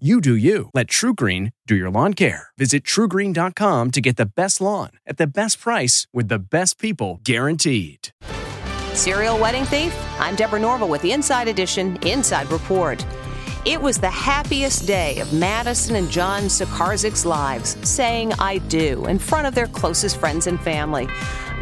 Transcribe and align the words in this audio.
You 0.00 0.20
do 0.20 0.34
you. 0.34 0.70
Let 0.74 0.88
TruGreen 0.88 1.52
do 1.68 1.76
your 1.76 1.88
lawn 1.88 2.14
care. 2.14 2.48
Visit 2.58 2.82
trugreen.com 2.82 3.92
to 3.92 4.00
get 4.00 4.16
the 4.16 4.26
best 4.26 4.60
lawn 4.60 4.90
at 5.06 5.18
the 5.18 5.26
best 5.28 5.60
price 5.60 6.08
with 6.12 6.26
the 6.26 6.40
best 6.40 6.80
people 6.80 7.20
guaranteed. 7.22 8.08
Serial 8.92 9.38
wedding 9.38 9.62
thief? 9.62 9.96
I'm 10.18 10.34
Deborah 10.34 10.58
Norville 10.58 10.88
with 10.88 11.00
the 11.02 11.12
Inside 11.12 11.46
Edition 11.46 11.96
Inside 12.02 12.50
Report. 12.50 13.06
It 13.66 13.80
was 13.80 13.96
the 13.96 14.10
happiest 14.10 14.86
day 14.86 15.20
of 15.20 15.32
Madison 15.32 15.96
and 15.96 16.10
John 16.10 16.42
Sakarzik's 16.44 17.24
lives, 17.24 17.78
saying 17.88 18.34
I 18.34 18.58
do 18.58 19.06
in 19.06 19.18
front 19.18 19.46
of 19.46 19.54
their 19.54 19.68
closest 19.68 20.18
friends 20.18 20.46
and 20.46 20.60
family. 20.60 21.08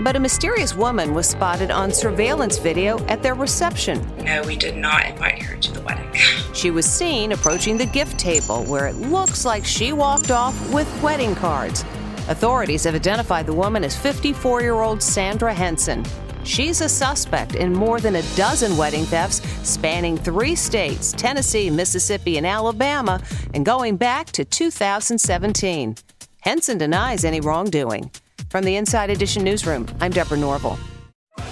But 0.01 0.17
a 0.17 0.21
mysterious 0.21 0.75
woman 0.75 1.15
was 1.15 1.29
spotted 1.29 1.71
on 1.71 1.93
surveillance 1.93 2.59
video 2.59 2.99
at 3.07 3.23
their 3.23 3.35
reception. 3.35 4.05
No, 4.17 4.43
we 4.43 4.57
did 4.57 4.77
not 4.77 5.07
invite 5.07 5.43
her 5.43 5.57
to 5.57 5.73
the 5.73 5.81
wedding. 5.83 6.13
She 6.55 6.71
was 6.71 6.87
seen 6.87 7.33
approaching 7.33 7.79
the 7.79 7.87
gift 7.87 8.19
table 8.19 8.63
where 8.65 8.87
it 8.87 8.97
looks 8.97 9.45
like 9.45 9.65
she 9.65 9.93
walked 9.93 10.31
off 10.31 10.55
with 10.73 11.03
wedding 11.03 11.35
cards. 11.35 11.83
Authorities 12.29 12.85
have 12.85 12.95
identified 12.95 13.47
the 13.47 13.55
woman 13.55 13.83
as 13.85 13.97
54 13.97 14.61
year 14.61 14.75
old 14.75 15.03
Sandra 15.03 15.55
Henson. 15.55 16.05
She's 16.45 16.81
a 16.81 16.89
suspect 16.89 17.55
in 17.55 17.73
more 17.73 18.01
than 18.01 18.17
a 18.17 18.23
dozen 18.37 18.77
wedding 18.77 19.05
thefts 19.05 19.43
spanning 19.69 20.17
three 20.17 20.55
states 20.55 21.13
Tennessee, 21.13 21.71
Mississippi, 21.71 22.37
and 22.37 22.47
Alabama, 22.47 23.21
and 23.55 23.65
going 23.65 23.97
back 23.97 24.27
to 24.33 24.45
2017. 24.45 25.97
Henson 26.41 26.79
denies 26.79 27.25
any 27.25 27.41
wrongdoing. 27.41 28.11
From 28.51 28.65
the 28.65 28.77
Inside 28.77 29.11
Edition 29.11 29.45
newsroom, 29.45 29.87
I'm 30.01 30.11
Deborah 30.11 30.37
Norville. 30.37 30.79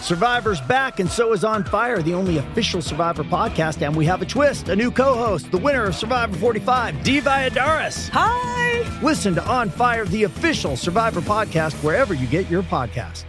Survivor's 0.01 0.61
back, 0.63 0.99
and 0.99 1.09
so 1.09 1.33
is 1.33 1.45
On 1.45 1.63
Fire, 1.65 2.03
the 2.03 2.15
only 2.15 2.39
official 2.39 2.83
Survivor 2.83 3.23
podcast. 3.23 3.87
And 3.87 3.95
we 3.95 4.05
have 4.07 4.23
a 4.23 4.27
twist 4.27 4.69
a 4.69 4.77
new 4.77 4.91
co 4.91 5.15
host, 5.15 5.51
the 5.51 5.59
winner 5.59 5.85
of 5.85 5.95
Survivor 5.95 6.37
45, 6.37 7.03
Dee 7.03 7.21
Valladares. 7.21 8.09
Hi! 8.11 9.01
Listen 9.03 9.35
to 9.35 9.45
On 9.47 9.71
Fire, 9.71 10.05
the 10.07 10.25
official 10.25 10.77
Survivor 10.77 11.21
podcast, 11.21 11.73
wherever 11.85 12.13
you 12.13 12.27
get 12.27 12.51
your 12.51 12.63
podcast. 12.63 13.25